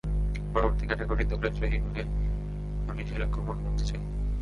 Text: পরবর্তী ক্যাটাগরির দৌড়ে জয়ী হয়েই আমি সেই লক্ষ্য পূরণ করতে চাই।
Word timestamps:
পরবর্তী 0.53 0.83
ক্যাটাগরির 0.87 1.27
দৌড়ে 1.27 1.49
জয়ী 1.49 1.77
হয়েই 1.79 2.07
আমি 2.89 3.01
সেই 3.07 3.17
লক্ষ্য 3.17 3.39
পূরণ 3.45 3.59
করতে 3.65 3.83
চাই। 3.83 4.01